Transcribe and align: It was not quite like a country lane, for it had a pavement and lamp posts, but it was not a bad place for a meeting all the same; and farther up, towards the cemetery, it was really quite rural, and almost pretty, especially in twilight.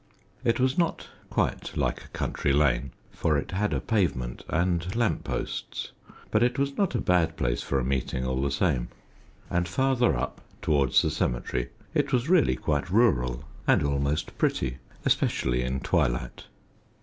It 0.43 0.59
was 0.59 0.79
not 0.79 1.09
quite 1.29 1.77
like 1.77 2.03
a 2.03 2.07
country 2.07 2.51
lane, 2.51 2.89
for 3.11 3.37
it 3.37 3.51
had 3.51 3.71
a 3.71 3.79
pavement 3.79 4.43
and 4.49 4.95
lamp 4.95 5.23
posts, 5.23 5.91
but 6.31 6.41
it 6.41 6.57
was 6.57 6.75
not 6.75 6.95
a 6.95 6.99
bad 6.99 7.37
place 7.37 7.61
for 7.61 7.79
a 7.79 7.83
meeting 7.85 8.25
all 8.25 8.41
the 8.41 8.49
same; 8.49 8.87
and 9.51 9.67
farther 9.67 10.17
up, 10.17 10.41
towards 10.59 11.03
the 11.03 11.11
cemetery, 11.11 11.69
it 11.93 12.11
was 12.11 12.29
really 12.29 12.55
quite 12.55 12.89
rural, 12.89 13.43
and 13.67 13.83
almost 13.83 14.35
pretty, 14.39 14.79
especially 15.05 15.61
in 15.61 15.79
twilight. 15.79 16.45